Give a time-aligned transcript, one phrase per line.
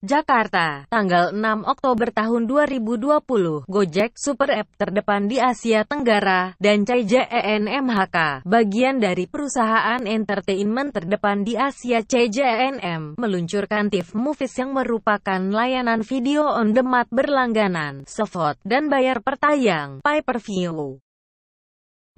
[0.00, 8.48] Jakarta, tanggal 6 Oktober tahun 2020, Gojek, super app terdepan di Asia Tenggara, dan CJNMHK,
[8.48, 16.48] bagian dari perusahaan entertainment terdepan di Asia CJNM, meluncurkan TIFF Movies yang merupakan layanan video
[16.48, 20.96] on demand berlangganan, SVOD, dan bayar per tayang, pay-per-view.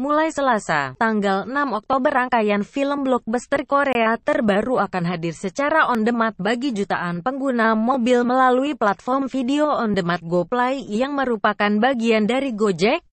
[0.00, 6.72] Mulai Selasa, tanggal 6 Oktober rangkaian film blockbuster Korea terbaru akan hadir secara on-demand bagi
[6.72, 13.04] jutaan pengguna mobil melalui platform video on-demand GoPlay yang merupakan bagian dari Gojek.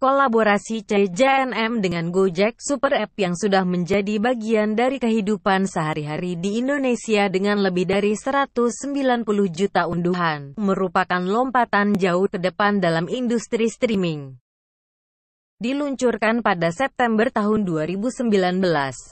[0.00, 7.28] Kolaborasi CJNM dengan Gojek Super App yang sudah menjadi bagian dari kehidupan sehari-hari di Indonesia
[7.28, 9.20] dengan lebih dari 190
[9.52, 14.47] juta unduhan, merupakan lompatan jauh ke depan dalam industri streaming.
[15.58, 18.30] Diluncurkan pada September tahun 2019,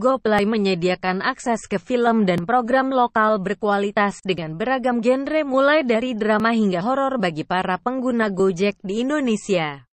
[0.00, 6.56] GoPlay menyediakan akses ke film dan program lokal berkualitas dengan beragam genre mulai dari drama
[6.56, 9.84] hingga horor bagi para pengguna Gojek di Indonesia.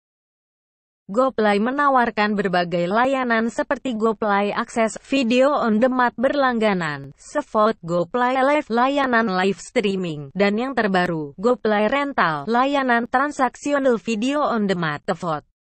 [1.11, 9.34] GoPlay menawarkan berbagai layanan seperti GoPlay Akses, video on demand berlangganan, SVOD, GoPlay Live, layanan
[9.34, 15.56] live streaming, dan yang terbaru, GoPlay Rental, layanan transaksional video on demand, TVOD.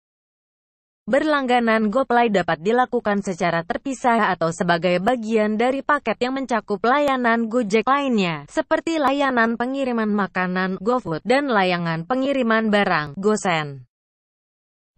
[1.06, 7.86] Berlangganan GoPlay dapat dilakukan secara terpisah atau sebagai bagian dari paket yang mencakup layanan Gojek
[7.86, 13.86] lainnya, seperti layanan pengiriman makanan GoFood dan layanan pengiriman barang GoSend.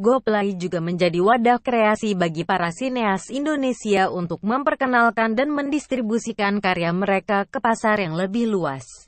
[0.01, 7.45] GoPlay juga menjadi wadah kreasi bagi para sineas Indonesia untuk memperkenalkan dan mendistribusikan karya mereka
[7.45, 9.08] ke pasar yang lebih luas.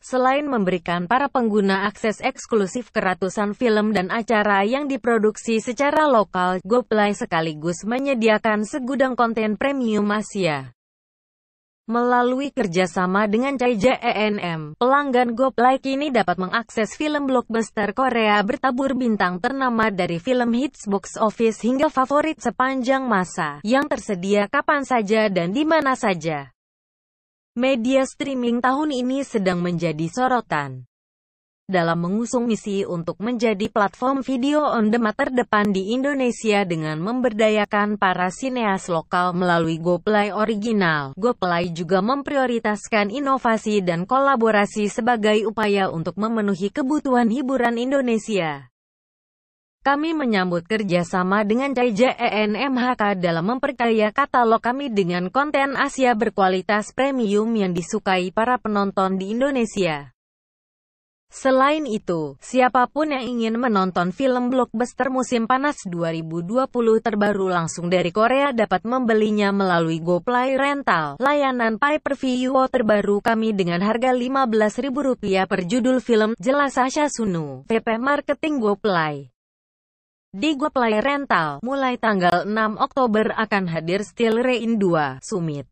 [0.00, 6.64] Selain memberikan para pengguna akses eksklusif ke ratusan film dan acara yang diproduksi secara lokal,
[6.64, 10.72] GoPlay sekaligus menyediakan segudang konten premium Asia.
[11.84, 19.92] Melalui kerjasama dengan CJENM, pelanggan GoPlay kini dapat mengakses film blockbuster Korea bertabur bintang ternama
[19.92, 25.66] dari film hits box office hingga favorit sepanjang masa, yang tersedia kapan saja dan di
[25.68, 26.54] mana saja.
[27.60, 30.88] Media streaming tahun ini sedang menjadi sorotan
[31.68, 38.32] dalam mengusung misi untuk menjadi platform video on demand terdepan di Indonesia dengan memberdayakan para
[38.32, 41.12] sineas lokal melalui GoPlay original.
[41.20, 48.69] GoPlay juga memprioritaskan inovasi dan kolaborasi sebagai upaya untuk memenuhi kebutuhan hiburan Indonesia.
[49.80, 57.72] Kami menyambut kerjasama dengan CJENMHK dalam memperkaya katalog kami dengan konten Asia berkualitas premium yang
[57.72, 60.12] disukai para penonton di Indonesia.
[61.32, 66.68] Selain itu, siapa pun yang ingin menonton film blockbuster musim panas 2020
[67.00, 74.12] terbaru langsung dari Korea dapat membelinya melalui GoPlay Rental, layanan pay-per-view terbaru kami dengan harga
[74.12, 79.39] Rp15.000 per judul film, jelas Asya Sunu, VP Marketing GoPlay.
[80.30, 85.66] Di GoPlay Rental, mulai tanggal 6 Oktober akan hadir Steel Rain 2, Sumit.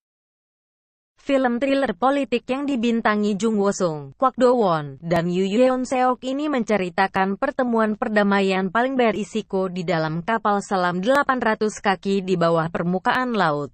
[1.15, 6.27] Film thriller politik yang dibintangi Jung Wo Sung, Kwak Do Won, dan Yu Yeon Seok
[6.27, 13.39] ini menceritakan pertemuan perdamaian paling berisiko di dalam kapal selam 800 kaki di bawah permukaan
[13.39, 13.71] laut.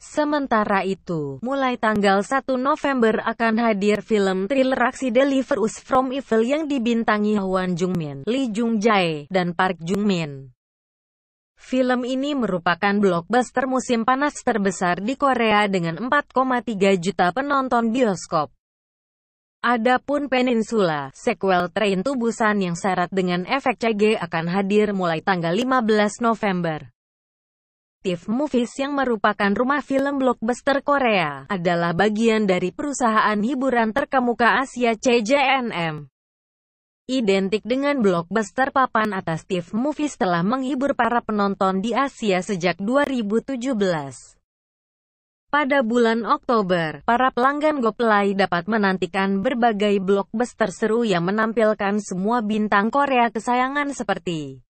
[0.00, 6.40] Sementara itu, mulai tanggal 1 November akan hadir film thriller aksi Deliver Us From Evil
[6.40, 10.56] yang dibintangi Hwan Jung-min, Lee Jung Jae, dan Park Jung Min.
[11.60, 18.48] Film ini merupakan blockbuster musim panas terbesar di Korea dengan 4,3 juta penonton bioskop.
[19.60, 25.52] Adapun Peninsula, sequel Train to Busan yang syarat dengan efek CG akan hadir mulai tanggal
[25.52, 26.88] 15 November.
[28.00, 34.96] TIFF Movies yang merupakan rumah film blockbuster Korea, adalah bagian dari perusahaan hiburan terkemuka Asia
[34.96, 36.08] CJNM.
[37.12, 43.68] Identik dengan blockbuster papan atas TIFF Movies telah menghibur para penonton di Asia sejak 2017.
[45.52, 52.88] Pada bulan Oktober, para pelanggan GoPlay dapat menantikan berbagai blockbuster seru yang menampilkan semua bintang
[52.88, 54.64] Korea kesayangan seperti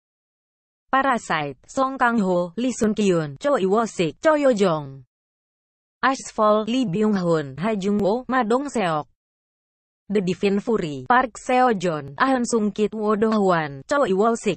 [0.97, 5.05] Parasite, Song Kang-ho, Lee Sun-kyun, Cho Iwo-sik, Cho Yo-jong,
[6.01, 9.05] Ashfall, Lee Byung-hun, Ha Jung-woo, Ma Dong-seok,
[10.09, 14.57] The Divine Fury, Park Seo-joon, Ahn Sung-kit, Wo Do-hwan, Cho Iwo-sik,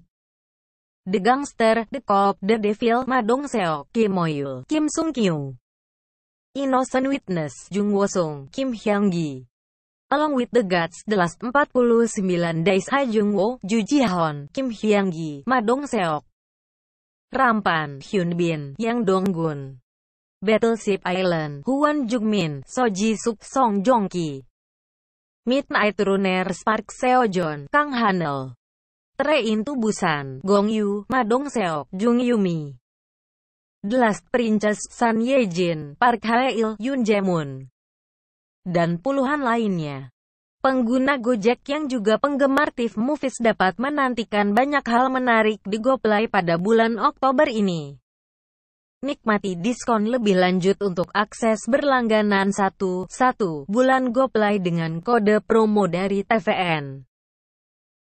[1.03, 5.59] The Gangster, The Cop, The Devil, Ma Dong-seok, Kim Mo-yul, Kim Sung-kyu,
[6.55, 9.43] Innocent Witness, Jung Wo-sung, Kim Hyang-gi,
[10.11, 14.71] Along with the Gods, The Last 49 Days Ha Jung Woo, Ju Ji Hon, Kim
[14.71, 16.23] Hyang Gi, Ma Dong Seok,
[17.29, 19.77] Rampan, Hyun Bin, Yang Dong Gun.
[20.41, 24.41] Battleship Island, Huan Jungmin, Soji Suk Song Jongki.
[25.45, 28.57] Midnight Runner Spark Seojon, Kang Hanel.
[29.13, 32.73] Train to Busan, Gong Yu, Madong Seok, Jung Yumi.
[33.85, 37.69] The Last Princess, San Yejin, Park Hae-il, Yoon Jae-moon.
[38.65, 40.09] Dan puluhan lainnya.
[40.59, 46.59] Pengguna Gojek yang juga penggemar TIFF Movies dapat menantikan banyak hal menarik di GoPlay pada
[46.59, 47.95] bulan Oktober ini.
[48.99, 56.27] Nikmati diskon lebih lanjut untuk akses berlangganan 1, 1 bulan GoPlay dengan kode promo dari
[56.27, 57.07] TVN.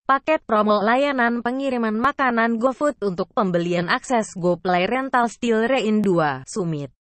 [0.06, 6.94] Paket promo layanan pengiriman makanan GoFood untuk pembelian akses GoPlay Rental Steel Rein 2 Sumit.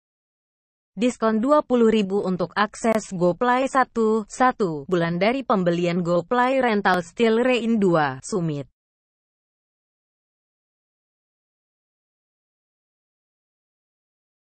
[0.98, 8.18] Diskon 20.000 untuk akses GoPlay 1, 1 bulan dari pembelian GoPlay Rental Steel Rein 2
[8.26, 8.66] Sumit.